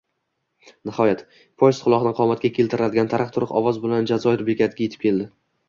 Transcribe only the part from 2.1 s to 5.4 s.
qomatga keltiradigan taraq-turuq ovoz bilan Jazoir bekatiga etib keldi